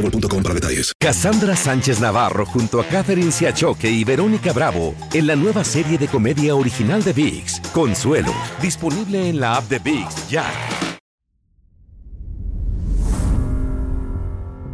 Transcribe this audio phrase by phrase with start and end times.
[0.00, 0.92] boostmobile.com para detalles.
[0.98, 6.08] Cassandra Sánchez Navarro junto a Catherine Siachoque y Verónica Bravo en la nueva serie de
[6.08, 10.44] comedia original de VIX, Consuelo, disponible en la app de VIX ya.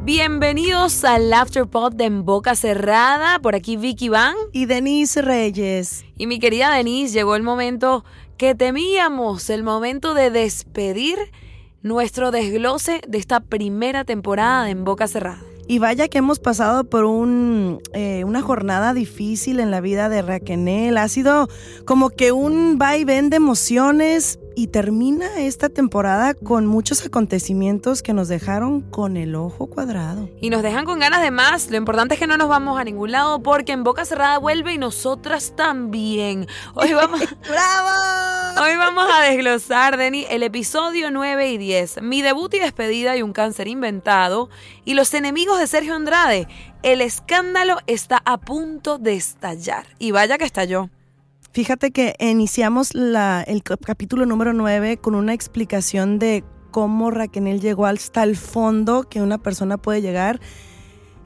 [0.05, 3.39] Bienvenidos al Afterpod de En Boca Cerrada.
[3.39, 4.35] Por aquí Vicky Van.
[4.53, 6.05] Y Denise Reyes.
[6.19, 8.05] Y mi querida Denise, llegó el momento
[8.37, 11.19] que temíamos, el momento de despedir
[11.83, 15.43] nuestro desglose de esta primera temporada En Boca Cerrada.
[15.69, 20.21] Y vaya que hemos pasado por un, eh, una jornada difícil en la vida de
[20.21, 20.99] Raquel.
[20.99, 21.49] Ha sido
[21.85, 28.03] como que un va y ven de emociones, y termina esta temporada con muchos acontecimientos
[28.03, 30.29] que nos dejaron con el ojo cuadrado.
[30.41, 31.71] Y nos dejan con ganas de más.
[31.71, 34.75] Lo importante es que no nos vamos a ningún lado porque en Boca Cerrada vuelve
[34.75, 36.47] y nosotras también.
[36.75, 37.21] Hoy vamos.
[37.49, 38.63] ¡Bravo!
[38.63, 42.03] Hoy vamos a desglosar, Denny, el episodio 9 y 10.
[42.03, 44.51] Mi debut y despedida y un cáncer inventado.
[44.85, 46.47] Y los enemigos de Sergio Andrade.
[46.83, 49.87] El escándalo está a punto de estallar.
[49.99, 50.91] Y vaya que estalló.
[51.53, 58.23] Fíjate que iniciamos el capítulo número 9 con una explicación de cómo Raquel llegó hasta
[58.23, 60.41] el fondo que una persona puede llegar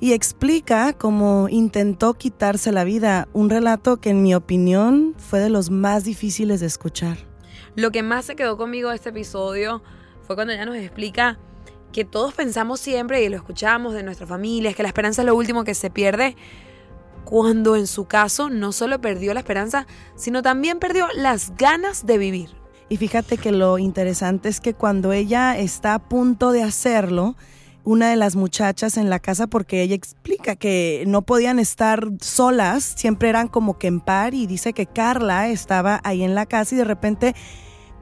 [0.00, 5.48] y explica cómo intentó quitarse la vida, un relato que en mi opinión fue de
[5.48, 7.19] los más difíciles de escuchar.
[7.76, 9.81] Lo que más se quedó conmigo de este episodio
[10.26, 11.38] fue cuando ella nos explica
[11.93, 15.26] que todos pensamos siempre y lo escuchamos de nuestra familia, es que la esperanza es
[15.26, 16.34] lo último que se pierde,
[17.26, 22.16] cuando en su caso no solo perdió la esperanza, sino también perdió las ganas de
[22.16, 22.50] vivir.
[22.88, 27.34] Y fíjate que lo interesante es que cuando ella está a punto de hacerlo,
[27.82, 32.84] una de las muchachas en la casa, porque ella explica que no podían estar solas,
[32.84, 36.76] siempre eran como que en par, y dice que Carla estaba ahí en la casa
[36.76, 37.34] y de repente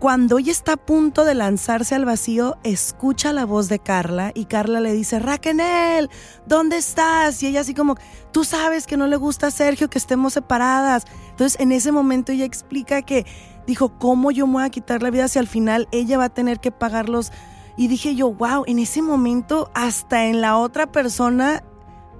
[0.04, 4.44] cuando ella está a punto de lanzarse al vacío, escucha la voz de Carla y
[4.44, 6.10] Carla le dice, Raquel,
[6.44, 7.42] ¿dónde estás?
[7.42, 7.96] Y ella así como,
[8.30, 11.06] tú sabes que no le gusta a Sergio que estemos separadas.
[11.30, 13.24] Entonces en ese momento ella explica que
[13.66, 16.34] dijo, ¿cómo yo me voy a quitar la vida si al final ella va a
[16.34, 17.32] tener que pagarlos?
[17.78, 21.64] Y dije yo, wow, en ese momento hasta en la otra persona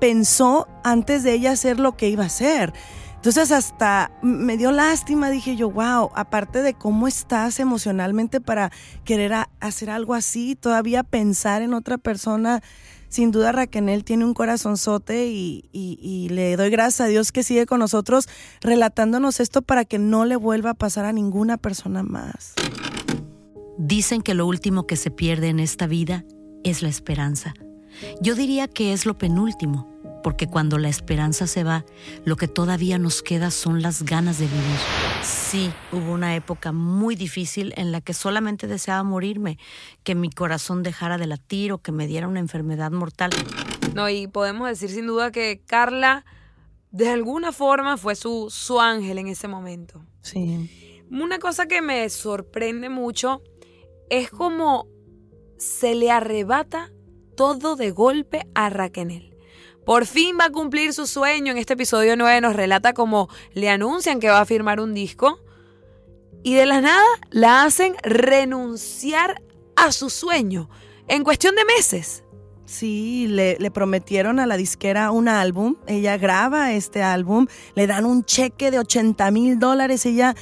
[0.01, 2.73] pensó antes de ella hacer lo que iba a hacer.
[3.25, 8.71] Entonces hasta me dio lástima, dije yo, wow, aparte de cómo estás emocionalmente para
[9.05, 12.63] querer hacer algo así, todavía pensar en otra persona,
[13.09, 17.65] sin duda Raquel tiene un corazonzote y, y, le doy gracias a Dios que sigue
[17.65, 18.29] con nosotros
[18.61, 22.53] relatándonos esto para que no le vuelva a pasar a ninguna persona más.
[23.79, 26.27] Dicen que lo último que se pierde en esta vida
[26.63, 27.55] es la esperanza.
[28.21, 31.85] Yo diría que es lo penúltimo porque cuando la esperanza se va,
[32.25, 34.79] lo que todavía nos queda son las ganas de vivir.
[35.23, 39.59] Sí, hubo una época muy difícil en la que solamente deseaba morirme,
[40.03, 43.33] que mi corazón dejara de latir o que me diera una enfermedad mortal.
[43.95, 46.25] No, y podemos decir sin duda que Carla
[46.91, 50.07] de alguna forma fue su, su ángel en ese momento.
[50.23, 51.05] Sí.
[51.11, 53.43] Una cosa que me sorprende mucho
[54.09, 54.89] es como
[55.59, 56.91] se le arrebata
[57.37, 59.34] todo de golpe a Raquel.
[59.85, 61.53] Por fin va a cumplir su sueño.
[61.53, 65.41] En este episodio 9 nos relata cómo le anuncian que va a firmar un disco
[66.43, 69.43] y de la nada la hacen renunciar
[69.77, 70.71] a su sueño
[71.09, 72.23] en cuestión de meses.
[72.67, 78.07] Sí, le, le, prometieron a la disquera un álbum, ella graba este álbum, le dan
[78.07, 80.35] un cheque de 80 mil dólares, ella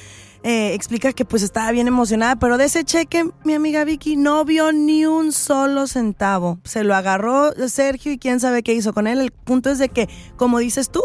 [0.44, 4.44] eh, explica que pues estaba bien emocionada, pero de ese cheque mi amiga Vicky no
[4.44, 6.58] vio ni un solo centavo.
[6.64, 9.20] Se lo agarró Sergio y quién sabe qué hizo con él.
[9.20, 11.02] El punto es de que, como dices tú,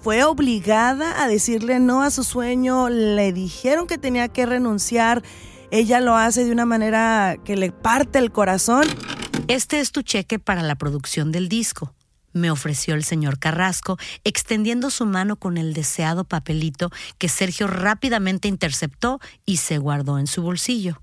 [0.00, 5.22] fue obligada a decirle no a su sueño, le dijeron que tenía que renunciar,
[5.70, 8.84] ella lo hace de una manera que le parte el corazón
[9.48, 11.94] Este es tu cheque para la producción del disco,
[12.32, 18.48] me ofreció el señor Carrasco, extendiendo su mano con el deseado papelito que Sergio rápidamente
[18.48, 21.02] interceptó y se guardó en su bolsillo.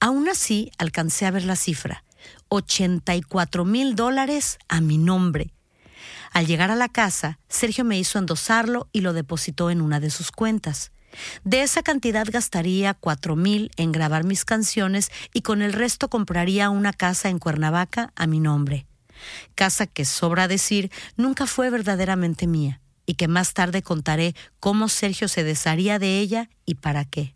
[0.00, 2.04] Aún así, alcancé a ver la cifra,
[2.48, 5.52] 84 mil dólares a mi nombre.
[6.32, 10.10] Al llegar a la casa, Sergio me hizo endosarlo y lo depositó en una de
[10.10, 10.92] sus cuentas.
[11.44, 16.70] De esa cantidad gastaría cuatro mil en grabar mis canciones y con el resto compraría
[16.70, 18.86] una casa en Cuernavaca a mi nombre.
[19.54, 25.28] Casa que, sobra decir, nunca fue verdaderamente mía y que más tarde contaré cómo Sergio
[25.28, 27.34] se desharía de ella y para qué.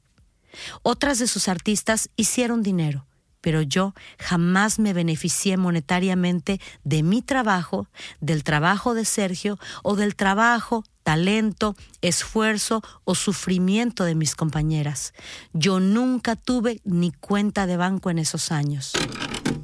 [0.83, 3.07] Otras de sus artistas hicieron dinero,
[3.41, 7.89] pero yo jamás me beneficié monetariamente de mi trabajo,
[8.21, 15.13] del trabajo de Sergio o del trabajo, talento, esfuerzo o sufrimiento de mis compañeras.
[15.53, 18.93] Yo nunca tuve ni cuenta de banco en esos años.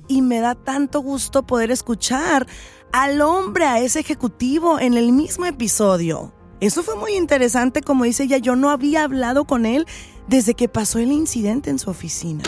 [0.09, 2.47] Y me da tanto gusto poder escuchar
[2.93, 6.35] al hombre, a ese ejecutivo, en el mismo episodio.
[6.61, 9.87] Eso fue muy interesante, como dice ella, yo no había hablado con él
[10.29, 12.45] desde que pasó el incidente en su oficina.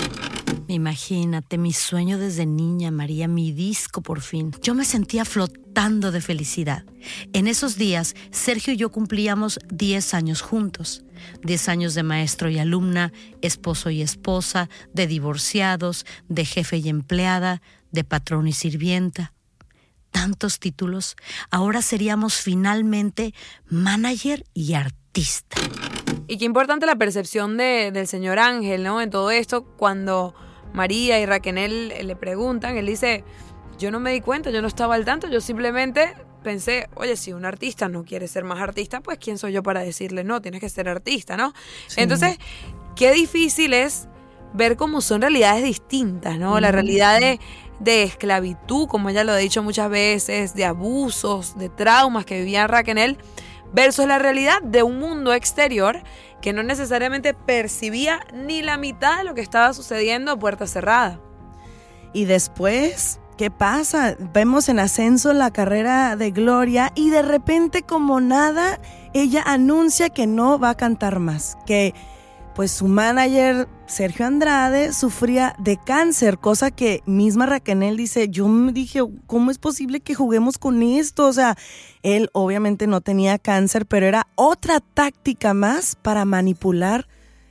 [0.68, 4.52] Imagínate, mi sueño desde niña, María, mi disco por fin.
[4.62, 6.84] Yo me sentía flotando de felicidad.
[7.32, 11.04] En esos días, Sergio y yo cumplíamos 10 años juntos.
[11.42, 13.12] 10 años de maestro y alumna,
[13.42, 19.32] esposo y esposa, de divorciados, de jefe y empleada, de patrón y sirvienta.
[20.10, 21.16] Tantos títulos.
[21.50, 23.34] Ahora seríamos finalmente
[23.68, 25.56] manager y artista.
[26.26, 29.00] Y qué importante la percepción de, del señor Ángel, ¿no?
[29.00, 30.34] En todo esto, cuando
[30.72, 33.24] María y Raquel le preguntan, él dice,
[33.78, 37.32] yo no me di cuenta, yo no estaba al tanto, yo simplemente pensé, oye, si
[37.32, 40.60] un artista no quiere ser más artista, pues quién soy yo para decirle, no, tienes
[40.60, 41.52] que ser artista, ¿no?
[41.96, 42.38] Entonces,
[42.94, 44.06] qué difícil es
[44.52, 46.60] ver cómo son realidades distintas, ¿no?
[46.60, 47.40] La realidad de,
[47.80, 52.68] de, esclavitud, como ella lo ha dicho muchas veces, de abusos, de traumas que vivía
[52.68, 53.18] Raquel
[53.72, 56.00] versus la realidad de un mundo exterior
[56.40, 61.20] que no necesariamente percibía ni la mitad de lo que estaba sucediendo a puerta cerrada.
[62.12, 64.16] Y después, ¿qué pasa?
[64.32, 68.80] Vemos en ascenso la carrera de Gloria y de repente como nada,
[69.12, 71.94] ella anuncia que no va a cantar más, que
[72.54, 78.72] pues su manager Sergio Andrade sufría de cáncer, cosa que misma Raquel dice, yo me
[78.72, 81.26] dije, ¿cómo es posible que juguemos con esto?
[81.26, 81.56] O sea,
[82.02, 87.08] él obviamente no tenía cáncer, pero era otra táctica más para manipular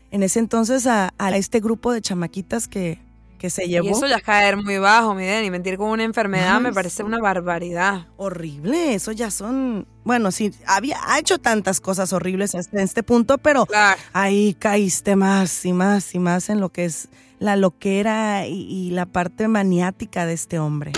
[0.10, 3.03] en ese entonces a, a este grupo de chamaquitas que,
[3.44, 3.88] que se llevó.
[3.88, 7.04] Y eso ya es caer muy bajo, miren, y mentir con una enfermedad me parece
[7.04, 8.08] una barbaridad.
[8.16, 13.38] Horrible, eso ya son, bueno, sí, había ha hecho tantas cosas horribles hasta este punto,
[13.40, 13.68] pero
[14.14, 17.10] ahí caíste más y más y más en lo que es
[17.40, 20.94] la loquera y, y la parte maniática de este hombre.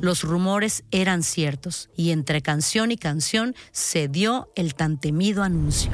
[0.00, 5.92] Los rumores eran ciertos y entre canción y canción se dio el tan temido anuncio.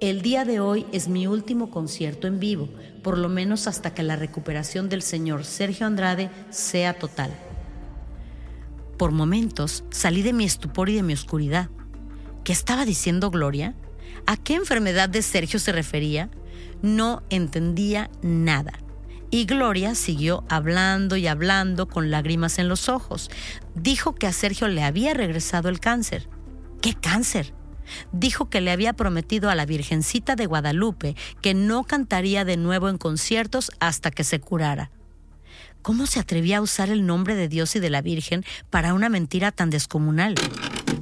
[0.00, 2.68] El día de hoy es mi último concierto en vivo,
[3.06, 7.30] por lo menos hasta que la recuperación del señor Sergio Andrade sea total.
[8.98, 11.70] Por momentos salí de mi estupor y de mi oscuridad.
[12.42, 13.76] ¿Qué estaba diciendo Gloria?
[14.26, 16.30] ¿A qué enfermedad de Sergio se refería?
[16.82, 18.72] No entendía nada.
[19.30, 23.30] Y Gloria siguió hablando y hablando con lágrimas en los ojos.
[23.76, 26.28] Dijo que a Sergio le había regresado el cáncer.
[26.82, 27.54] ¿Qué cáncer?
[28.12, 32.88] Dijo que le había prometido a la Virgencita de Guadalupe que no cantaría de nuevo
[32.88, 34.90] en conciertos hasta que se curara.
[35.82, 39.08] ¿Cómo se atrevía a usar el nombre de Dios y de la Virgen para una
[39.08, 40.34] mentira tan descomunal?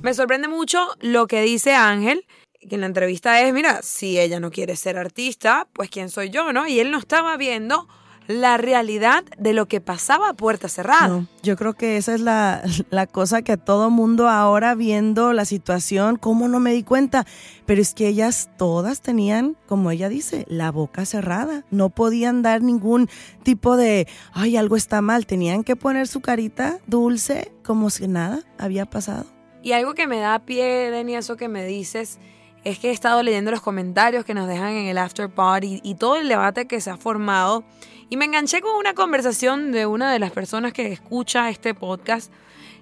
[0.02, 2.26] Me sorprende mucho lo que dice Ángel,
[2.68, 6.28] que en la entrevista es, mira, si ella no quiere ser artista, pues quién soy
[6.30, 6.66] yo, ¿no?
[6.66, 7.88] Y él no estaba viendo
[8.26, 11.26] la realidad de lo que pasaba a puerta cerrada.
[11.42, 16.16] yo creo que esa es la, la, cosa que todo mundo ahora viendo la situación,
[16.16, 17.26] ¿cómo no me di cuenta?
[17.66, 21.64] Pero es que ellas todas tenían, como ella dice, la boca cerrada.
[21.70, 23.08] No podían dar ningún
[23.42, 25.26] tipo de, ay, algo está mal.
[25.26, 29.26] Tenían que poner su carita dulce como si nada había pasado.
[29.62, 32.18] Y algo que me da pie, Denny, eso que me dices,
[32.64, 35.94] es que he estado leyendo los comentarios que nos dejan en el after party y
[35.94, 37.64] todo el debate que se ha formado
[38.08, 42.32] y me enganché con una conversación de una de las personas que escucha este podcast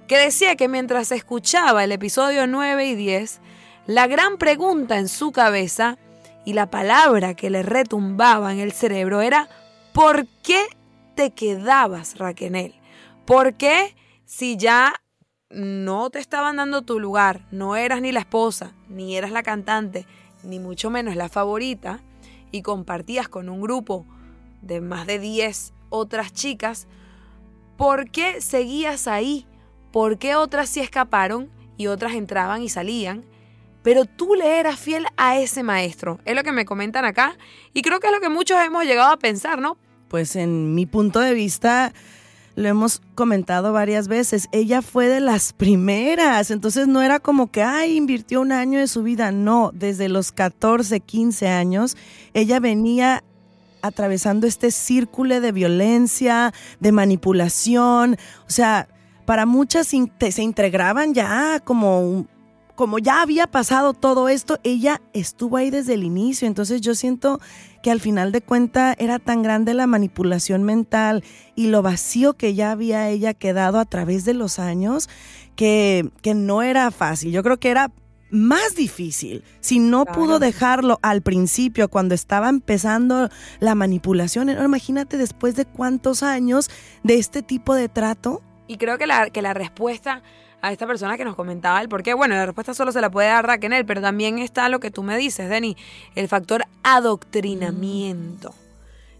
[0.08, 3.40] que decía que mientras escuchaba el episodio 9 y 10,
[3.86, 5.98] la gran pregunta en su cabeza
[6.44, 9.48] y la palabra que le retumbaba en el cerebro era
[9.92, 10.64] ¿por qué
[11.14, 12.74] te quedabas, Raquel?
[13.24, 14.94] ¿Por qué si ya
[15.50, 20.06] no te estaban dando tu lugar, no eras ni la esposa, ni eras la cantante,
[20.42, 22.00] ni mucho menos la favorita,
[22.50, 24.06] y compartías con un grupo
[24.62, 26.86] de más de 10 otras chicas,
[27.76, 29.46] ¿por qué seguías ahí?
[29.92, 33.24] ¿Por qué otras sí escaparon y otras entraban y salían?
[33.82, 36.20] Pero tú le eras fiel a ese maestro.
[36.24, 37.36] Es lo que me comentan acá
[37.74, 39.76] y creo que es lo que muchos hemos llegado a pensar, ¿no?
[40.08, 41.92] Pues en mi punto de vista,
[42.54, 47.62] lo hemos comentado varias veces, ella fue de las primeras, entonces no era como que,
[47.62, 51.96] ay, invirtió un año de su vida, no, desde los 14, 15 años,
[52.34, 53.24] ella venía
[53.82, 58.88] atravesando este círculo de violencia, de manipulación, o sea,
[59.26, 62.26] para muchas se integraban ya como
[62.74, 66.48] como ya había pasado todo esto, ella estuvo ahí desde el inicio.
[66.48, 67.40] Entonces yo siento
[67.82, 71.22] que al final de cuenta era tan grande la manipulación mental
[71.54, 75.08] y lo vacío que ya había ella quedado a través de los años
[75.54, 77.30] que, que no era fácil.
[77.32, 77.92] Yo creo que era
[78.32, 79.44] más difícil.
[79.60, 83.28] Si no pudo dejarlo al principio, cuando estaba empezando
[83.60, 86.70] la manipulación, imagínate después de cuántos años
[87.04, 88.42] de este tipo de trato.
[88.66, 90.22] Y creo que la, que la respuesta
[90.62, 93.10] a esta persona que nos comentaba el por qué, bueno, la respuesta solo se la
[93.10, 95.76] puede dar Raquel, pero también está lo que tú me dices, Denny,
[96.14, 98.54] el factor adoctrinamiento.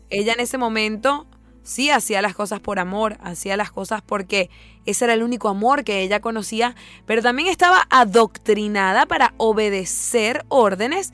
[0.08, 1.26] Ella en ese momento
[1.62, 4.50] sí hacía las cosas por amor, hacía las cosas porque
[4.86, 6.74] ese era el único amor que ella conocía,
[7.06, 11.12] pero también estaba adoctrinada para obedecer órdenes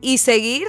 [0.00, 0.66] y seguir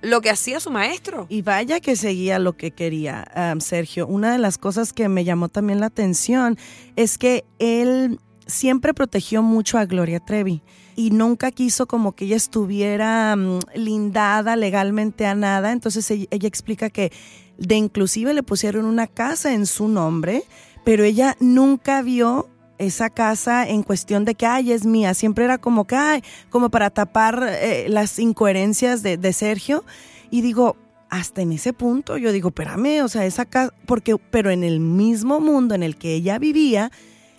[0.00, 1.26] lo que hacía su maestro.
[1.28, 4.06] Y vaya que seguía lo que quería, um, Sergio.
[4.06, 6.58] Una de las cosas que me llamó también la atención
[6.96, 10.62] es que él siempre protegió mucho a Gloria Trevi
[10.96, 15.72] y nunca quiso como que ella estuviera um, lindada legalmente a nada.
[15.72, 17.12] Entonces ella, ella explica que
[17.58, 20.44] de inclusive le pusieron una casa en su nombre,
[20.84, 25.14] pero ella nunca vio esa casa en cuestión de que, ay, es mía.
[25.14, 29.84] Siempre era como que, ay, como para tapar eh, las incoherencias de, de, Sergio.
[30.30, 30.76] Y digo,
[31.08, 34.80] hasta en ese punto, yo digo, espérame, o sea, esa casa, porque, pero en el
[34.80, 36.90] mismo mundo en el que ella vivía,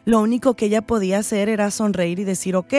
[0.05, 2.73] lo único que ella podía hacer era sonreír y decir, ok,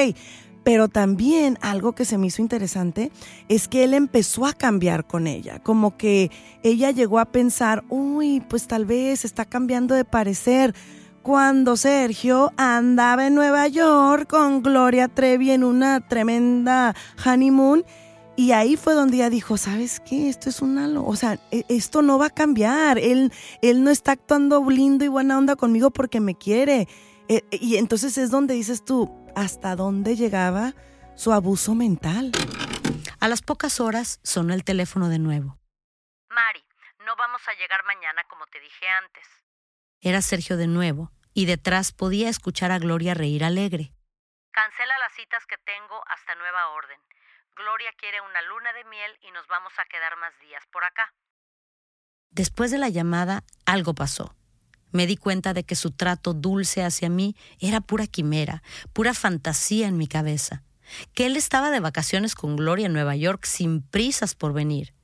[0.65, 3.13] pero también algo que se me hizo interesante
[3.49, 6.31] es que él empezó a cambiar con ella, como que
[6.63, 10.75] ella llegó a pensar, uy, pues tal vez está cambiando de parecer.
[11.23, 16.95] Cuando Sergio andaba en Nueva York con Gloria Trevi en una tremenda
[17.25, 17.85] honeymoon,
[18.37, 20.29] y ahí fue donde ella dijo, ¿sabes qué?
[20.29, 20.89] Esto es una...
[21.01, 22.99] O sea, e, esto no va a cambiar.
[22.99, 26.89] Él, él no está actuando lindo y buena onda conmigo porque me quiere.
[27.29, 30.75] E, y entonces es donde dices tú, hasta dónde llegaba
[31.17, 32.33] su abuso mental.
[33.21, 35.59] A las pocas horas sonó el teléfono de nuevo.
[36.29, 36.65] Mari,
[37.07, 39.27] no vamos a llegar mañana como te dije antes.
[40.01, 43.93] Era Sergio de nuevo, y detrás podía escuchar a Gloria reír alegre.
[44.51, 46.99] Cancela las citas que tengo hasta nueva orden.
[47.57, 51.13] Gloria quiere una luna de miel y nos vamos a quedar más días por acá.
[52.31, 54.35] Después de la llamada, algo pasó.
[54.95, 59.89] Me di cuenta de que su trato dulce hacia mí era pura quimera, pura fantasía
[59.89, 60.63] en mi cabeza,
[61.15, 64.95] que él estaba de vacaciones con Gloria en Nueva York sin prisas por venir,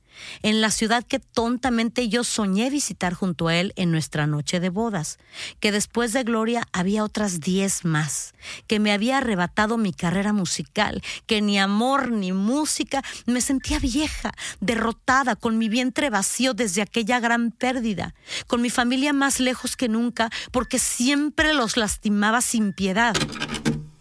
[0.41, 4.69] en la ciudad que tontamente yo soñé visitar junto a él en nuestra noche de
[4.69, 5.17] bodas,
[5.59, 8.33] que después de Gloria había otras diez más,
[8.67, 14.31] que me había arrebatado mi carrera musical, que ni amor ni música, me sentía vieja,
[14.59, 18.13] derrotada, con mi vientre vacío desde aquella gran pérdida,
[18.47, 23.15] con mi familia más lejos que nunca, porque siempre los lastimaba sin piedad.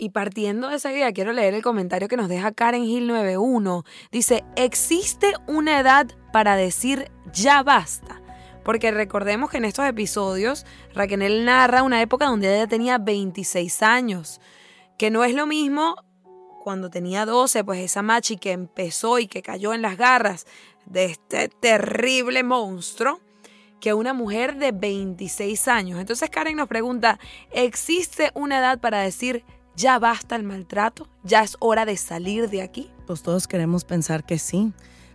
[0.01, 3.85] Y partiendo de esa idea, quiero leer el comentario que nos deja Karen Hill 91.
[4.11, 8.23] Dice, existe una edad para decir ya basta.
[8.65, 10.65] Porque recordemos que en estos episodios
[10.95, 14.41] Raquel narra una época donde ella tenía 26 años,
[14.97, 15.97] que no es lo mismo
[16.65, 20.47] cuando tenía 12, pues esa machi que empezó y que cayó en las garras
[20.87, 23.21] de este terrible monstruo,
[23.81, 26.01] que una mujer de 26 años.
[26.01, 29.45] Entonces Karen nos pregunta, ¿existe una edad para decir
[29.77, 31.09] ¿Ya basta el maltrato?
[31.23, 32.91] ¿Ya es hora de salir de aquí?
[33.07, 34.73] Pues todos queremos pensar que sí,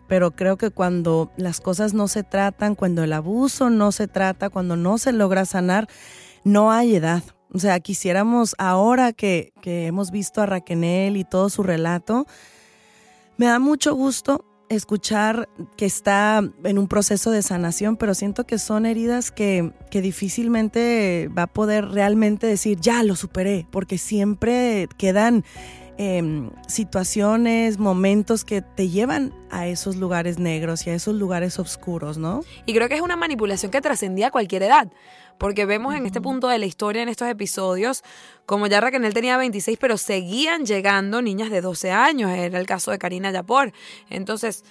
[0.07, 4.49] pero creo que cuando las cosas no se tratan, cuando el abuso no se trata,
[4.49, 5.87] cuando no se logra sanar,
[6.43, 7.23] no hay edad.
[7.53, 12.25] O sea, quisiéramos ahora que, que hemos visto a Raquel y todo su relato,
[13.37, 18.57] me da mucho gusto escuchar que está en un proceso de sanación, pero siento que
[18.57, 24.87] son heridas que, que, difícilmente va a poder realmente decir, ya lo superé, porque siempre
[24.97, 25.43] quedan
[25.97, 32.17] eh, situaciones, momentos que te llevan a esos lugares negros y a esos lugares oscuros,
[32.17, 32.41] ¿no?
[32.65, 34.91] Y creo que es una manipulación que trascendía cualquier edad.
[35.37, 38.03] Porque vemos en este punto de la historia, en estos episodios,
[38.45, 42.31] como ya Raquel tenía 26, pero seguían llegando niñas de 12 años.
[42.31, 43.73] Era el caso de Karina Yapor.
[44.09, 44.63] Entonces,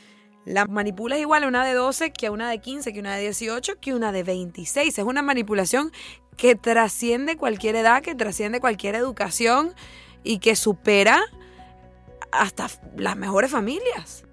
[0.44, 3.22] La manipulas igual a una de 12 que a una de 15, que una de
[3.22, 4.98] 18, que una de 26.
[4.98, 5.90] Es una manipulación
[6.36, 9.74] que trasciende cualquier edad, que trasciende cualquier educación
[10.22, 11.22] y que supera
[12.30, 14.24] hasta las mejores familias.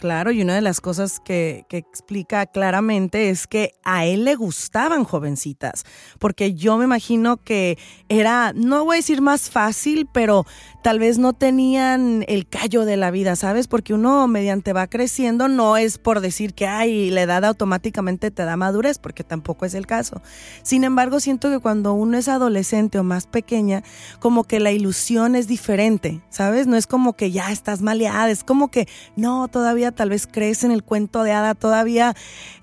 [0.00, 5.04] Claro, y una de las cosas que, explica claramente es que a él le gustaban
[5.04, 5.84] jovencitas,
[6.18, 7.76] porque yo me imagino que
[8.08, 10.46] era, no voy a decir más fácil, pero
[10.82, 13.68] tal vez no tenían el callo de la vida, ¿sabes?
[13.68, 18.44] Porque uno mediante va creciendo no es por decir que, ay, la edad automáticamente te
[18.44, 20.22] da madurez, porque tampoco es el caso.
[20.62, 23.82] Sin embargo, siento que cuando uno es adolescente o más pequeña,
[24.18, 26.66] como que la ilusión es diferente, ¿sabes?
[26.66, 30.64] No es como que ya estás maleada, es como que, no, todavía tal vez crees
[30.64, 32.14] en el cuento de hada, todavía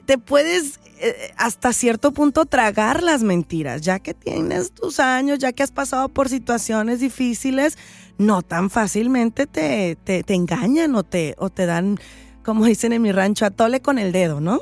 [0.05, 5.51] te puedes eh, hasta cierto punto tragar las mentiras, ya que tienes tus años, ya
[5.51, 7.77] que has pasado por situaciones difíciles,
[8.17, 11.99] no tan fácilmente te, te, engañan o te, o te dan,
[12.43, 14.61] como dicen en mi rancho, atole con el dedo, ¿no?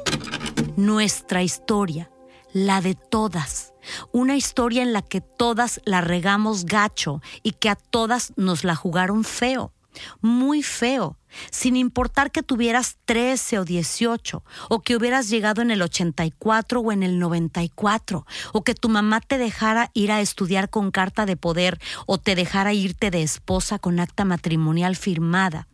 [0.76, 2.12] Nuestra historia,
[2.52, 3.74] la de todas.
[4.12, 8.76] Una historia en la que todas la regamos gacho y que a todas nos la
[8.76, 9.72] jugaron feo,
[10.20, 11.18] muy feo
[11.52, 16.92] sin importar que tuvieras 13 o 18, o que hubieras llegado en el 84 o
[16.92, 21.38] en el 94, o que tu mamá te dejara ir a estudiar con carta de
[21.38, 25.68] poder, o te dejara irte de esposa con acta matrimonial firmada,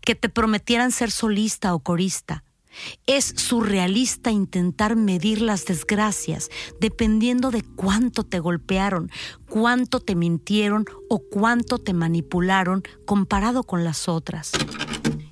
[0.00, 2.44] que te prometieran ser solista o corista,
[3.06, 9.10] es surrealista intentar medir las desgracias dependiendo de cuánto te golpearon,
[9.48, 14.52] cuánto te mintieron o cuánto te manipularon comparado con las otras.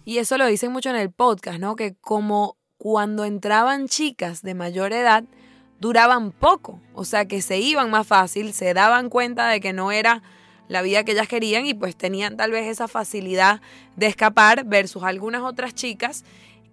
[0.04, 1.76] Y eso lo dicen mucho en el podcast, ¿no?
[1.76, 5.25] Que como cuando entraban chicas de mayor edad,
[5.80, 9.92] duraban poco, o sea que se iban más fácil, se daban cuenta de que no
[9.92, 10.23] era
[10.68, 13.61] la vida que ellas querían y pues tenían tal vez esa facilidad
[13.96, 16.25] de escapar versus algunas otras chicas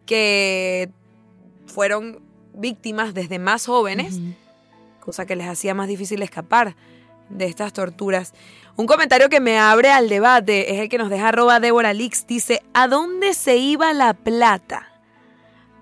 [0.05, 0.89] que
[1.65, 2.21] fueron
[2.53, 4.19] víctimas desde más jóvenes,
[4.99, 6.75] cosa que les hacía más difícil escapar
[7.31, 8.33] de estas torturas.
[8.75, 12.25] Un comentario que me abre al debate es el que nos deja arroba Débora Lix.
[12.25, 14.87] Dice, ¿a dónde se iba la plata?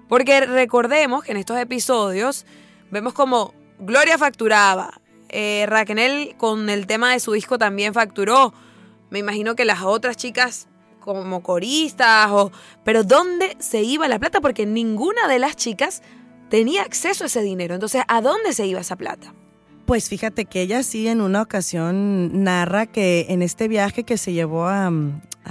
[0.08, 2.46] Porque recordemos que en estos episodios
[2.90, 8.54] vemos como Gloria facturaba, eh, Raquel con el tema de su disco también facturó.
[9.12, 10.68] Me imagino que las otras chicas
[11.00, 12.52] como coristas, o,
[12.84, 14.42] pero ¿dónde se iba la plata?
[14.42, 16.02] Porque ninguna de las chicas
[16.50, 17.74] tenía acceso a ese dinero.
[17.74, 19.34] Entonces, ¿a dónde se iba esa plata?
[19.90, 24.34] Pues fíjate que ella sí en una ocasión narra que en este viaje que se
[24.34, 24.92] llevó a,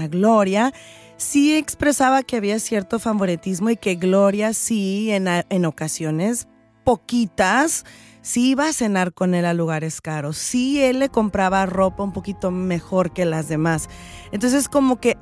[0.08, 0.72] Gloria,
[1.16, 6.46] sí expresaba que había cierto favoritismo y que Gloria sí en, en ocasiones
[6.84, 7.84] poquitas
[8.22, 12.12] sí iba a cenar con él a lugares caros, sí él le compraba ropa un
[12.12, 13.88] poquito mejor que las demás.
[14.30, 15.18] Entonces como que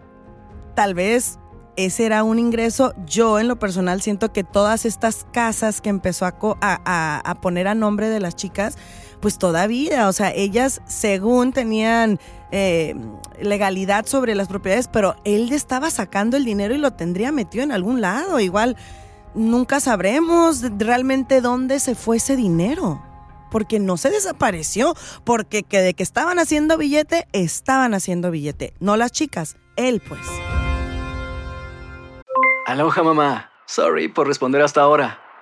[0.74, 1.38] tal vez
[1.76, 2.94] ese era un ingreso.
[3.06, 8.08] Yo en lo personal siento que todas estas casas que empezó a, poner a nombre
[8.08, 8.76] de las chicas,
[9.20, 12.18] pues todavía, o sea, ellas según tenían
[12.52, 12.94] eh,
[13.40, 17.72] legalidad sobre las propiedades, pero él estaba sacando el dinero y lo tendría metido en
[17.72, 18.40] algún lado.
[18.40, 18.76] Igual
[19.34, 23.02] nunca sabremos realmente dónde se fue ese dinero.
[23.50, 28.74] Porque no se desapareció, porque que de que estaban haciendo billete, estaban haciendo billete.
[28.80, 30.20] No las chicas, él pues.
[32.66, 33.50] Aloha mamá.
[33.66, 35.25] Sorry por responder hasta ahora.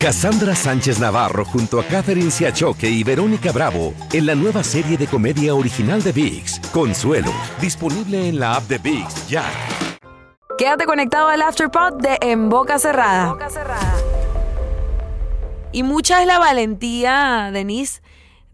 [0.00, 5.06] Cassandra Sánchez Navarro junto a Catherine Siachoque y Verónica Bravo en la nueva serie de
[5.06, 9.44] comedia original de VIX, Consuelo, disponible en la app de VIX ya.
[10.56, 13.36] Quédate conectado al Afterpod de En Boca Cerrada.
[15.70, 18.00] Y mucha es la valentía, Denise,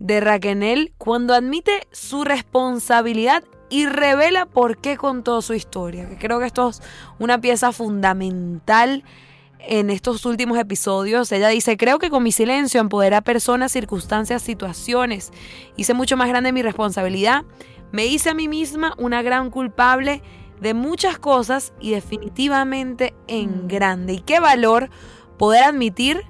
[0.01, 6.09] de Raquel cuando admite su responsabilidad y revela por qué contó su historia.
[6.09, 6.83] Que creo que esto es
[7.21, 9.05] una pieza fundamental
[9.67, 11.31] en estos últimos episodios.
[11.33, 15.33] Ella dice, creo que con mi silencio empoderé a personas, circunstancias, situaciones.
[15.77, 17.45] Hice mucho más grande mi responsabilidad.
[17.93, 20.23] Me hice a mí misma una gran culpable
[20.61, 23.69] de muchas cosas y definitivamente en mm.
[23.69, 24.13] grande.
[24.15, 24.91] Y qué valor
[25.39, 26.23] poder admitir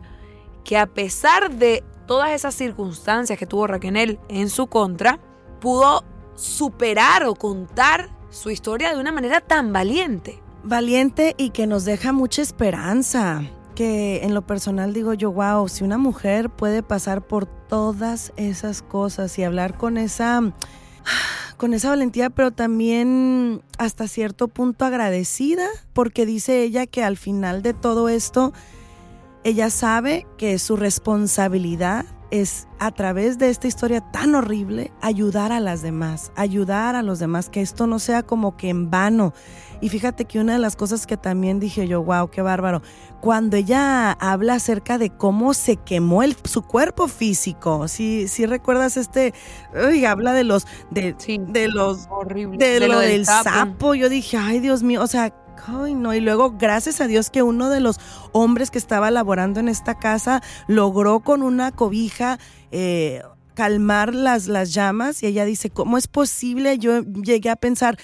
[0.65, 5.21] que a pesar de todas esas circunstancias que tuvo Raquel en su contra,
[5.61, 11.85] pudo superar o contar su historia de una manera tan valiente valiente y que nos
[11.85, 13.43] deja mucha esperanza.
[13.75, 18.81] que en lo personal digo yo, wow, si una mujer puede pasar por todas esas
[18.81, 20.41] cosas y hablar con esa
[21.57, 27.63] con esa valentía, pero también hasta cierto punto agradecida, porque dice ella que al final
[27.63, 28.53] de todo esto,
[29.45, 35.61] ella sabe que su responsabilidad es a través de esta historia tan horrible ayudar a
[35.61, 39.33] las demás, ayudar a los demás, que esto no sea como que en vano.
[39.81, 42.83] Y fíjate que una de las cosas que también dije yo, wow, qué bárbaro,
[43.21, 48.97] cuando ella habla acerca de cómo se quemó el, su cuerpo físico, si sí, recuerdas
[48.97, 49.35] este,
[49.89, 51.15] uy, habla de los, de,
[51.49, 52.59] de los, horrible.
[52.59, 53.95] de, lo, del sapo.
[53.95, 55.35] yo dije, ay Dios mío, o sea,
[55.69, 57.99] Ay, no, y luego gracias a Dios que uno de los
[58.33, 62.39] hombres que estaba laborando en esta casa logró con una cobija
[62.71, 63.23] eh,
[63.55, 66.79] calmar las, las llamas y ella dice, ¿cómo es posible?
[66.79, 67.99] Yo llegué a pensar,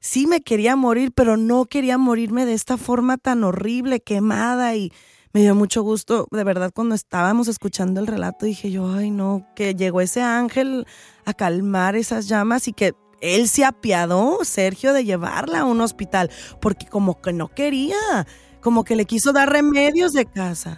[0.00, 4.92] sí me quería morir, pero no quería morirme de esta forma tan horrible, quemada y
[5.32, 9.46] me dio mucho gusto, de verdad, cuando estábamos escuchando el relato, dije yo, ay no,
[9.54, 10.86] que llegó ese ángel
[11.26, 16.30] a calmar esas llamas y que él se apiadó, Sergio, de llevarla a un hospital,
[16.60, 18.26] porque como que no quería,
[18.60, 20.76] como que le quiso dar remedios de casa.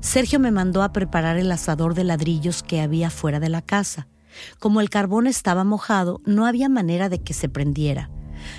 [0.00, 4.08] Sergio me mandó a preparar el asador de ladrillos que había fuera de la casa.
[4.58, 8.10] Como el carbón estaba mojado, no había manera de que se prendiera.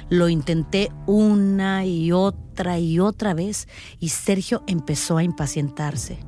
[0.09, 3.67] Lo intenté una y otra y otra vez
[3.99, 6.19] y Sergio empezó a impacientarse.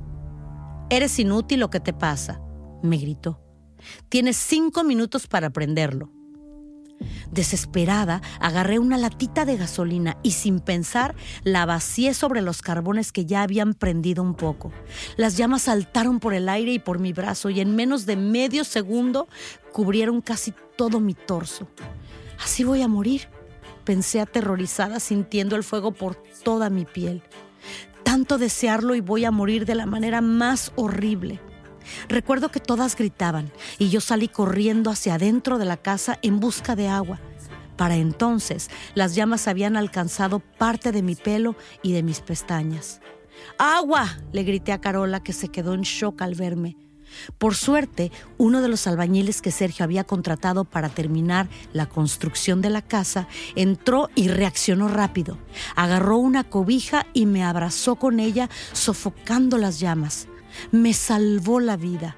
[0.89, 2.41] Eres inútil lo que te pasa,
[2.81, 3.39] me gritó.
[4.09, 6.09] Tienes cinco minutos para prenderlo.
[7.31, 13.25] Desesperada, agarré una latita de gasolina y sin pensar la vacié sobre los carbones que
[13.25, 14.71] ya habían prendido un poco.
[15.17, 18.63] Las llamas saltaron por el aire y por mi brazo y en menos de medio
[18.63, 19.27] segundo
[19.71, 21.67] cubrieron casi todo mi torso.
[22.43, 23.29] Así voy a morir,
[23.83, 27.21] pensé aterrorizada sintiendo el fuego por toda mi piel.
[28.03, 31.39] Tanto desearlo y voy a morir de la manera más horrible.
[32.07, 36.75] Recuerdo que todas gritaban y yo salí corriendo hacia adentro de la casa en busca
[36.75, 37.19] de agua.
[37.75, 43.01] Para entonces, las llamas habían alcanzado parte de mi pelo y de mis pestañas.
[43.57, 44.19] ¡Agua!
[44.31, 46.77] le grité a Carola que se quedó en shock al verme.
[47.37, 52.69] Por suerte, uno de los albañiles que Sergio había contratado para terminar la construcción de
[52.69, 55.37] la casa entró y reaccionó rápido.
[55.75, 60.27] Agarró una cobija y me abrazó con ella, sofocando las llamas
[60.71, 62.17] me salvó la vida.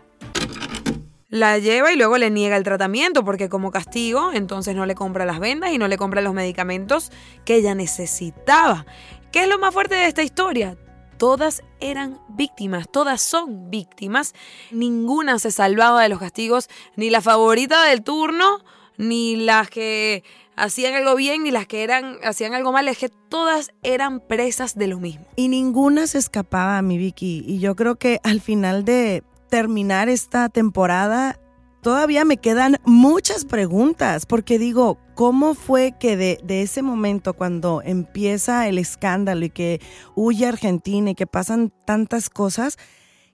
[1.29, 5.25] La lleva y luego le niega el tratamiento porque como castigo entonces no le compra
[5.25, 7.11] las vendas y no le compra los medicamentos
[7.43, 8.85] que ella necesitaba.
[9.31, 10.77] ¿Qué es lo más fuerte de esta historia?
[11.17, 14.33] Todas eran víctimas, todas son víctimas.
[14.71, 18.63] Ninguna se salvaba de los castigos, ni la favorita del turno,
[18.97, 20.23] ni las que
[20.55, 24.75] hacían algo bien ni las que eran, hacían algo mal, es que todas eran presas
[24.75, 25.25] de lo mismo.
[25.35, 27.43] Y ninguna se escapaba, mi Vicky.
[27.45, 31.39] Y yo creo que al final de terminar esta temporada,
[31.81, 37.81] todavía me quedan muchas preguntas, porque digo, ¿cómo fue que de, de, ese momento cuando
[37.83, 39.81] empieza el escándalo y que
[40.15, 42.77] huye Argentina y que pasan tantas cosas,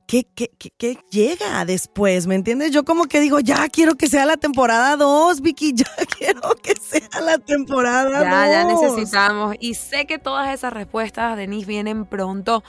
[0.08, 2.28] ¿qué, qué, llega después?
[2.28, 2.72] ¿Me entiendes?
[2.72, 5.86] Yo como que digo, ya quiero que sea la temporada 2, Vicky, ya
[6.18, 8.24] quiero que sea la temporada 2.
[8.24, 9.56] Ya, ya necesitamos.
[9.60, 12.64] Y sé que todas esas respuestas, Denise, vienen pronto.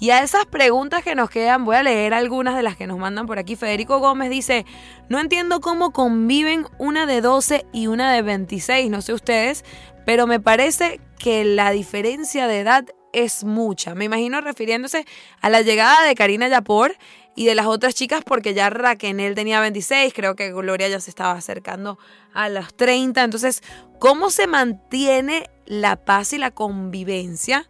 [0.00, 2.98] Y a esas preguntas que nos quedan, voy a leer algunas de las que nos
[2.98, 3.56] mandan por aquí.
[3.56, 4.64] Federico Gómez dice,
[5.08, 9.64] no entiendo cómo conviven una de 12 y una de 26, no sé ustedes,
[10.06, 12.84] pero me parece que la diferencia de edad
[13.24, 13.94] es mucha.
[13.94, 15.04] Me imagino refiriéndose
[15.40, 16.96] a la llegada de Karina Yapor
[17.34, 21.10] y de las otras chicas porque ya Raquel tenía 26, creo que Gloria ya se
[21.10, 21.98] estaba acercando
[22.34, 23.22] a los 30.
[23.22, 23.62] Entonces,
[23.98, 27.66] ¿cómo se mantiene la paz y la convivencia?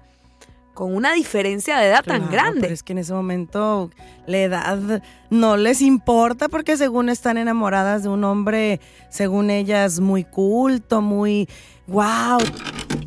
[0.79, 2.61] con una diferencia de edad tan grande.
[2.61, 3.91] Pero es que en ese momento
[4.29, 8.81] la edad no les importa porque según están enamoradas de un hombre,
[9.11, 11.49] según ellas, muy culto, muy
[11.89, 12.39] wow.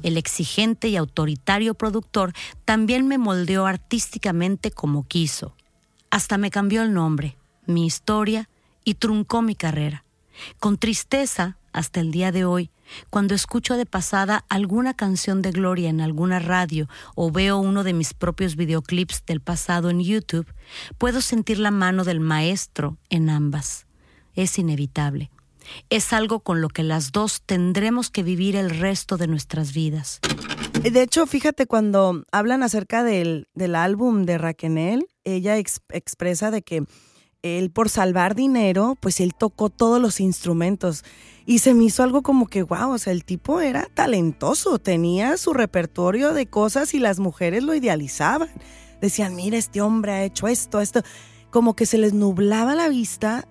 [0.03, 2.33] El exigente y autoritario productor
[2.65, 5.55] también me moldeó artísticamente como quiso.
[6.09, 8.49] Hasta me cambió el nombre, mi historia
[8.83, 10.03] y truncó mi carrera.
[10.59, 12.69] Con tristeza, hasta el día de hoy,
[13.09, 17.93] cuando escucho de pasada alguna canción de Gloria en alguna radio o veo uno de
[17.93, 20.47] mis propios videoclips del pasado en YouTube,
[20.97, 23.85] puedo sentir la mano del maestro en ambas.
[24.35, 25.31] Es inevitable
[25.89, 30.19] es algo con lo que las dos tendremos que vivir el resto de nuestras vidas.
[30.81, 36.83] De hecho, fíjate, cuando hablan acerca del, álbum de Raquel, ella expresa de que
[37.43, 41.03] él por salvar dinero, pues él tocó todos los instrumentos.
[41.45, 45.37] Y se me hizo algo como que, wow, o sea, el tipo era talentoso, tenía
[45.37, 48.49] su repertorio de cosas y las mujeres lo idealizaban
[49.01, 51.01] decían, mira, este hombre ha hecho esto, esto,
[51.49, 53.47] como que se les nublaba la vista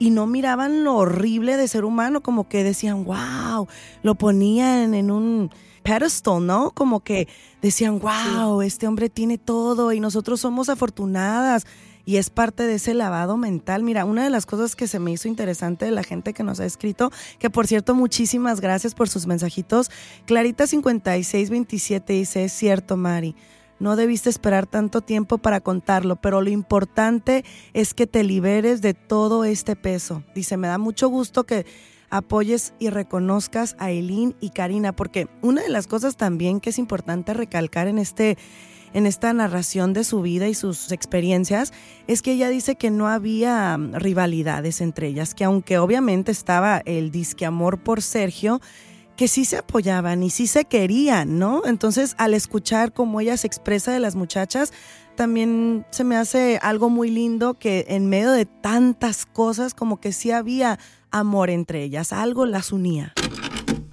[0.00, 3.68] y no miraban lo horrible de ser humano, como que decían, wow,
[4.02, 5.50] lo ponían en un
[5.82, 6.70] pedestal, ¿no?
[6.70, 7.28] Como que
[7.60, 11.66] decían, wow, este hombre tiene todo y nosotros somos afortunadas.
[12.06, 13.82] Y es parte de ese lavado mental.
[13.82, 16.58] Mira, una de las cosas que se me hizo interesante de la gente que nos
[16.60, 19.90] ha escrito, que por cierto, muchísimas gracias por sus mensajitos.
[20.26, 23.36] Clarita5627 dice, es cierto, Mari.
[23.80, 28.94] No debiste esperar tanto tiempo para contarlo, pero lo importante es que te liberes de
[28.94, 30.22] todo este peso.
[30.34, 31.64] Dice, me da mucho gusto que
[32.10, 36.78] apoyes y reconozcas a Eileen y Karina, porque una de las cosas también que es
[36.78, 38.36] importante recalcar en este
[38.92, 41.72] en esta narración de su vida y sus experiencias
[42.06, 46.82] es que ella dice que no había mm, rivalidades entre ellas, que aunque obviamente estaba
[46.84, 48.60] el disque amor por Sergio,
[49.20, 51.66] que sí se apoyaban y sí se querían, ¿no?
[51.66, 54.72] Entonces, al escuchar cómo ella se expresa de las muchachas,
[55.14, 60.14] también se me hace algo muy lindo que en medio de tantas cosas, como que
[60.14, 60.78] sí había
[61.10, 63.12] amor entre ellas, algo las unía.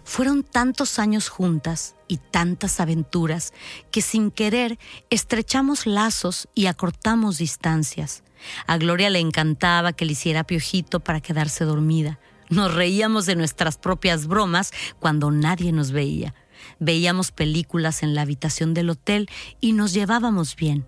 [0.05, 3.51] Fueron tantos años juntas y tantas aventuras
[3.91, 8.23] que sin querer estrechamos lazos y acortamos distancias.
[8.65, 12.17] A Gloria le encantaba que le hiciera piojito para quedarse dormida.
[12.49, 16.33] Nos reíamos de nuestras propias bromas cuando nadie nos veía.
[16.79, 19.29] Veíamos películas en la habitación del hotel
[19.59, 20.87] y nos llevábamos bien.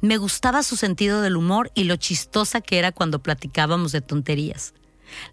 [0.00, 4.74] Me gustaba su sentido del humor y lo chistosa que era cuando platicábamos de tonterías.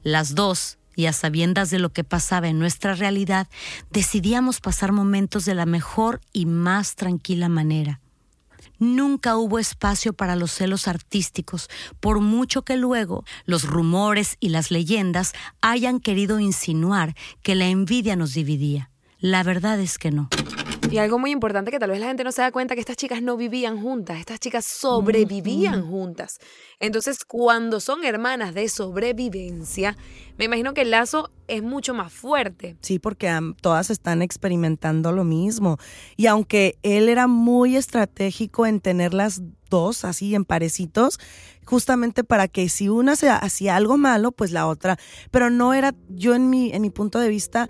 [0.03, 3.47] Las dos, y a sabiendas de lo que pasaba en nuestra realidad,
[3.89, 8.01] decidíamos pasar momentos de la mejor y más tranquila manera.
[8.79, 14.71] Nunca hubo espacio para los celos artísticos, por mucho que luego los rumores y las
[14.71, 18.89] leyendas hayan querido insinuar que la envidia nos dividía.
[19.19, 20.29] La verdad es que no.
[20.91, 22.97] Y algo muy importante que tal vez la gente no se da cuenta que estas
[22.97, 26.39] chicas no vivían juntas, estas chicas sobrevivían juntas.
[26.79, 29.95] Entonces, cuando son hermanas de sobrevivencia,
[30.37, 32.75] me imagino que el lazo es mucho más fuerte.
[32.81, 33.29] Sí, porque
[33.61, 35.77] todas están experimentando lo mismo.
[36.17, 41.19] Y aunque él era muy estratégico en tener las dos así en parecitos,
[41.65, 44.97] justamente para que si una se hacía algo malo, pues la otra.
[45.29, 47.69] Pero no era, yo en mi, en mi punto de vista,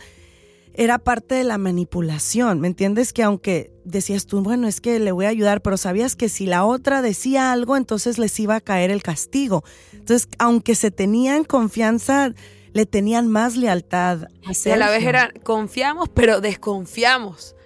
[0.80, 3.12] era parte de la manipulación, ¿me entiendes?
[3.12, 6.46] Que aunque decías tú, bueno, es que le voy a ayudar, pero sabías que si
[6.46, 9.65] la otra decía algo, entonces les iba a caer el castigo.
[9.92, 12.34] Entonces, aunque se tenían confianza,
[12.72, 14.24] le tenían más lealtad.
[14.46, 17.58] A y a la vez era, confiamos, pero desconfiamos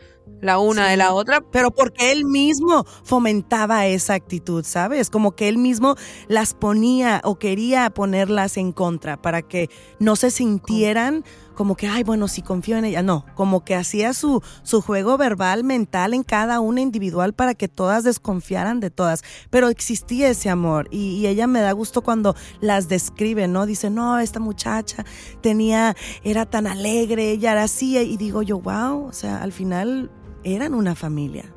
[0.41, 1.41] la una de la otra.
[1.41, 5.11] Pero porque él mismo fomentaba esa actitud, ¿sabes?
[5.11, 5.95] Como que él mismo
[6.27, 11.23] las ponía o quería ponerlas en contra para que no se sintieran
[11.53, 13.01] como que, ay, bueno, si confío en ella.
[13.01, 17.67] No, como que hacía su, su juego verbal, mental en cada una individual para que
[17.67, 19.23] todas desconfiaran de todas.
[19.49, 23.65] Pero existía ese amor y, y ella me da gusto cuando las describe, ¿no?
[23.65, 25.05] Dice, no, esta muchacha
[25.41, 27.97] tenía, era tan alegre, ella era así.
[27.97, 30.11] Y digo yo, wow, o sea, al final
[30.43, 31.53] eran una familia.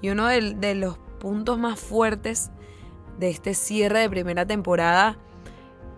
[0.00, 2.50] Y uno de, de los puntos más fuertes
[3.18, 5.18] de este cierre de primera temporada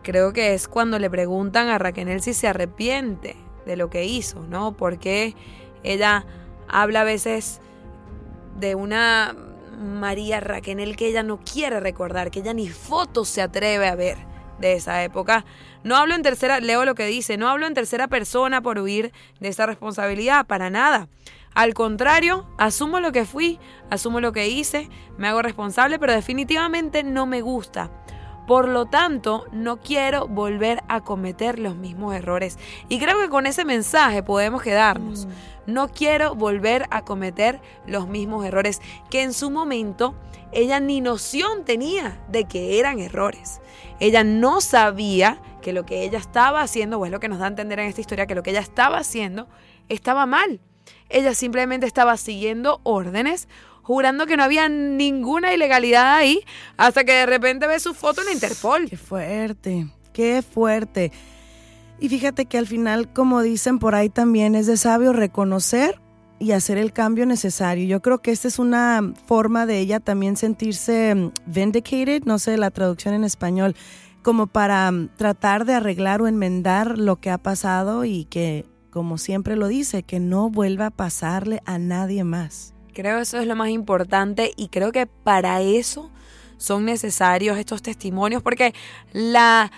[0.06, 3.34] creo que es cuando le preguntan a Raquel si se arrepiente
[3.66, 4.76] de lo que hizo, ¿no?
[4.76, 5.34] Porque
[5.82, 6.24] ella
[6.68, 7.60] habla a veces
[8.56, 9.34] de una
[9.80, 14.16] María Raquel que ella no quiere recordar, que ella ni fotos se atreve a ver
[14.60, 15.44] de esa época.
[15.82, 19.12] No hablo en tercera, leo lo que dice, no hablo en tercera persona por huir
[19.40, 21.08] de esa responsabilidad, para nada.
[21.52, 23.58] Al contrario, asumo lo que fui,
[23.90, 24.88] asumo lo que hice,
[25.18, 27.90] me hago responsable, pero definitivamente no me gusta.
[28.46, 32.59] Por lo tanto, no quiero volver a cometer los mismos errores.
[32.88, 35.26] Y creo que con ese mensaje podemos quedarnos.
[35.26, 35.72] Mm.
[35.72, 38.80] No quiero volver a cometer los mismos errores
[39.11, 40.14] que en su momento
[40.52, 43.61] ella ni noción tenía de que eran errores.
[43.98, 47.46] Ella no sabía que lo que ella estaba haciendo, o es lo que nos da
[47.46, 49.48] a entender en esta historia, que lo que ella estaba haciendo
[49.88, 50.61] estaba mal.
[51.09, 53.48] Ella simplemente estaba siguiendo órdenes
[53.87, 56.40] jurando que no había ninguna ilegalidad ahí,
[56.77, 58.90] hasta que de repente ve su foto en Interpol.
[58.90, 61.12] Qué fuerte, qué fuerte.
[62.01, 66.01] Y fíjate que al final, como dicen por ahí también, es de sabio reconocer
[66.40, 67.87] y hacer el cambio necesario.
[67.87, 72.57] Yo creo que esta es una forma de ella también sentirse mm, vindicated, no sé
[72.57, 73.77] la traducción en español,
[74.22, 79.16] como para mm, tratar de arreglar o enmendar lo que ha pasado y que, como
[79.16, 82.75] siempre lo dice, que no vuelva a pasarle a nadie más.
[82.96, 86.11] Creo eso es lo más importante y creo que para eso
[86.56, 88.72] son necesarios estos testimonios porque
[89.12, 89.70] la,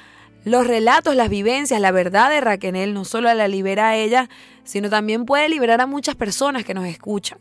[0.44, 4.31] los relatos, las vivencias, la verdad de Raquel no solo la libera a ella,
[4.62, 7.40] sino también puede liberar a muchas personas que nos escuchan.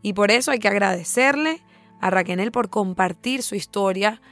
[0.00, 1.62] Y por eso hay que agradecerle
[2.00, 4.22] a Raquel por compartir su historia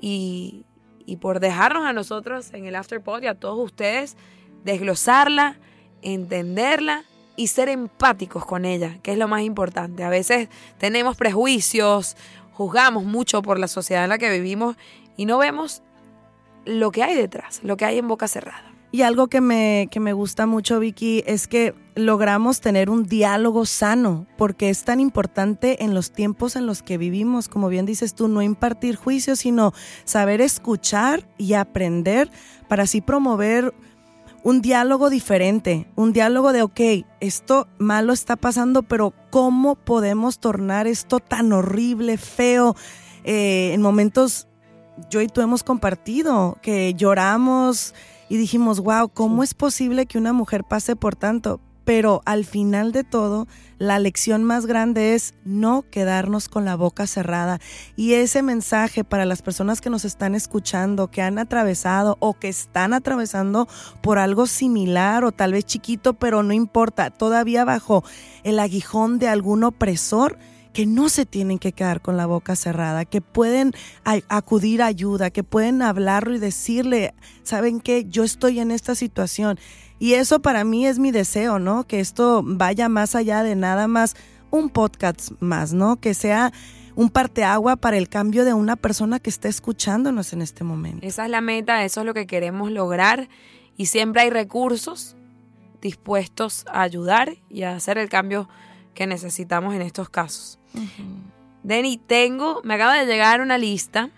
[0.00, 0.64] y,
[1.06, 4.16] y por dejarnos a nosotros en el Afterpod y a todos ustedes
[4.64, 5.60] desglosarla,
[6.02, 7.04] entenderla
[7.38, 10.02] y ser empáticos con ella, que es lo más importante.
[10.02, 12.16] A veces tenemos prejuicios,
[12.52, 14.76] juzgamos mucho por la sociedad en la que vivimos
[15.16, 15.82] y no vemos
[16.64, 18.64] lo que hay detrás, lo que hay en boca cerrada.
[18.90, 23.66] Y algo que me, que me gusta mucho, Vicky, es que logramos tener un diálogo
[23.66, 28.14] sano, porque es tan importante en los tiempos en los que vivimos, como bien dices
[28.14, 29.74] tú, no impartir juicios, sino
[30.04, 32.30] saber escuchar y aprender
[32.66, 33.74] para así promover
[34.42, 36.80] un diálogo diferente, un diálogo de, ok,
[37.20, 42.76] esto malo está pasando, pero ¿cómo podemos tornar esto tan horrible, feo?
[43.24, 44.48] Eh, en momentos,
[45.10, 47.94] yo y tú hemos compartido que lloramos
[48.28, 51.60] y dijimos, wow, ¿cómo es posible que una mujer pase por tanto?
[51.88, 53.48] Pero al final de todo,
[53.78, 57.60] la lección más grande es no quedarnos con la boca cerrada.
[57.96, 62.50] Y ese mensaje para las personas que nos están escuchando, que han atravesado o que
[62.50, 63.68] están atravesando
[64.02, 68.04] por algo similar o tal vez chiquito, pero no importa, todavía bajo
[68.44, 70.36] el aguijón de algún opresor,
[70.74, 73.72] que no se tienen que quedar con la boca cerrada, que pueden
[74.04, 78.04] acudir a ayuda, que pueden hablarlo y decirle, ¿saben qué?
[78.04, 79.58] Yo estoy en esta situación
[79.98, 81.86] y eso para mí es mi deseo, ¿no?
[81.86, 84.14] Que esto vaya más allá de nada más
[84.50, 85.96] un podcast más, ¿no?
[86.00, 86.52] Que sea
[86.94, 91.06] un parteagua para el cambio de una persona que está escuchándonos en este momento.
[91.06, 93.28] Esa es la meta, eso es lo que queremos lograr
[93.76, 95.16] y siempre hay recursos
[95.80, 98.48] dispuestos a ayudar y a hacer el cambio
[98.94, 100.58] que necesitamos en estos casos.
[101.62, 104.10] Denny, tengo, me acaba de llegar una lista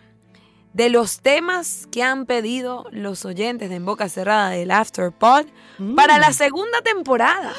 [0.72, 5.46] de los temas que han pedido los oyentes de En Boca Cerrada del Afterpod
[5.96, 6.34] para la mm.
[6.34, 7.52] segunda temporada.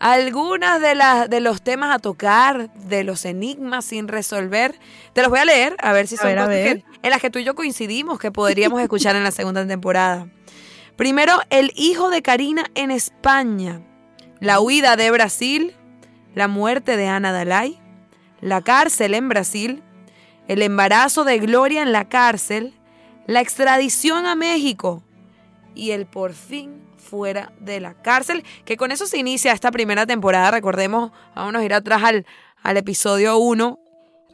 [0.00, 4.78] Algunas de, las de los temas a tocar, de los enigmas sin resolver,
[5.12, 7.44] te los voy a leer, a ver si son cosas en las que tú y
[7.44, 10.28] yo coincidimos que podríamos escuchar en la segunda temporada.
[10.96, 13.80] Primero, el hijo de Karina en España,
[14.40, 15.76] la huida de Brasil,
[16.34, 17.80] la muerte de Ana Dalai,
[18.40, 19.82] la cárcel en Brasil,
[20.48, 22.74] el embarazo de Gloria en la cárcel,
[23.26, 25.04] la extradición a México
[25.74, 30.06] y el por fin fuera de la cárcel, que con eso se inicia esta primera
[30.06, 32.26] temporada, recordemos, vamos a ir atrás al,
[32.62, 33.78] al episodio 1,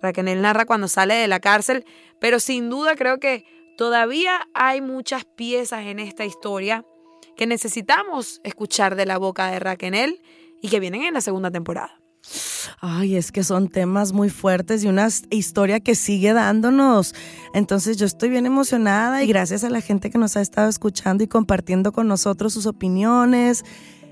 [0.00, 1.85] Raquel narra cuando sale de la cárcel,
[2.20, 3.44] pero sin duda creo que
[3.77, 6.85] todavía hay muchas piezas en esta historia
[7.37, 10.22] que necesitamos escuchar de la boca de Raquel
[10.62, 12.04] y que vienen en la segunda temporada.
[12.80, 17.14] Ay, es que son temas muy fuertes y una historia que sigue dándonos.
[17.54, 21.24] Entonces yo estoy bien emocionada y gracias a la gente que nos ha estado escuchando
[21.24, 23.64] y compartiendo con nosotros sus opiniones,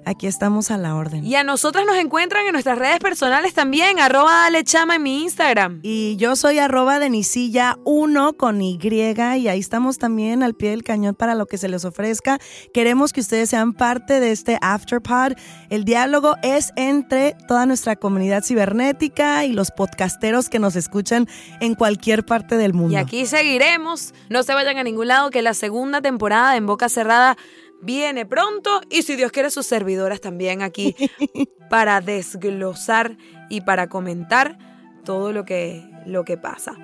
[0.05, 1.25] Aquí estamos a la orden.
[1.25, 5.81] Y a nosotras nos encuentran en nuestras redes personales también, arroba Alechama en mi Instagram.
[5.83, 11.15] Y yo soy arroba Denisilla1 con Y y ahí estamos también al pie del cañón
[11.15, 12.39] para lo que se les ofrezca.
[12.75, 15.35] Queremos que ustedes sean parte de este Afterpod.
[15.71, 21.29] El diálogo es entre toda nuestra comunidad cibernética y los podcasteros que nos escuchan
[21.61, 22.95] en cualquier parte del mundo.
[22.95, 24.15] Y aquí seguiremos.
[24.29, 27.37] No se vayan a ningún lado que la segunda temporada En Boca Cerrada
[27.83, 30.97] viene pronto y si Dios quiere sus servidoras también aquí
[31.69, 33.17] para desglosar
[33.51, 34.57] y para comentar
[35.05, 36.75] todo lo que, lo que pasa.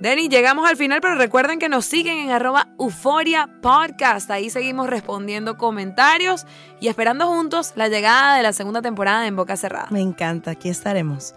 [0.00, 4.28] Denny, llegamos al final, pero recuerden que nos siguen en arroba euforia podcast.
[4.32, 6.44] Ahí seguimos respondiendo comentarios
[6.80, 9.86] y esperando juntos la llegada de la segunda temporada En Boca Cerrada.
[9.90, 11.34] Me encanta, aquí estaremos.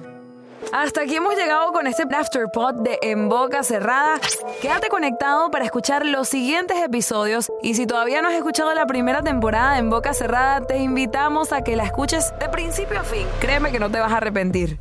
[0.77, 4.19] Hasta aquí hemos llegado con este Afterpod de En Boca Cerrada.
[4.61, 9.23] Quédate conectado para escuchar los siguientes episodios y si todavía no has escuchado la primera
[9.23, 13.25] temporada de En Boca Cerrada, te invitamos a que la escuches de principio a fin.
[13.39, 14.77] Créeme que no te vas a arrepentir.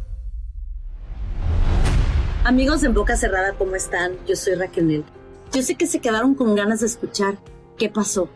[2.42, 4.16] Amigos de En Boca Cerrada, ¿cómo están?
[4.26, 5.04] Yo soy Raquel.
[5.52, 7.36] Yo sé que se quedaron con ganas de escuchar
[7.78, 8.28] qué pasó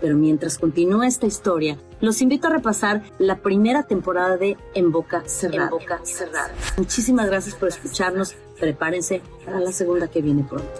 [0.00, 5.22] pero mientras continúa esta historia, los invito a repasar la primera temporada de En Boca
[5.26, 5.70] Cerrada.
[5.70, 6.52] Boca Cerrada.
[6.76, 8.34] Muchísimas gracias por escucharnos.
[8.58, 10.70] Prepárense para la segunda que viene pronto.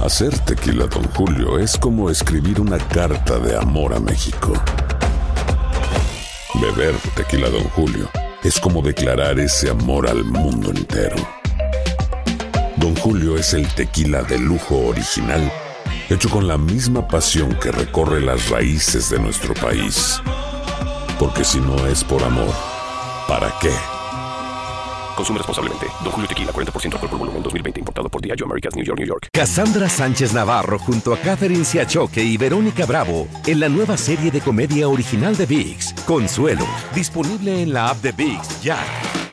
[0.00, 4.54] Hacer tequila, don Julio, es como escribir una carta de amor a México.
[6.54, 8.08] Beber tequila, don Julio,
[8.42, 11.16] es como declarar ese amor al mundo entero.
[12.80, 15.52] Don Julio es el tequila de lujo original,
[16.08, 20.18] hecho con la misma pasión que recorre las raíces de nuestro país.
[21.18, 22.48] Porque si no es por amor,
[23.28, 23.70] ¿para qué?
[25.14, 25.88] Consume responsablemente.
[26.02, 27.80] Don Julio Tequila, 40% alcohol por volumen, 2020.
[27.80, 29.28] Importado por Diageo Americas, New York, New York.
[29.30, 34.40] Cassandra Sánchez Navarro junto a Catherine Siachoque y Verónica Bravo en la nueva serie de
[34.40, 36.66] comedia original de VIX, Consuelo.
[36.94, 38.78] Disponible en la app de VIX, ya.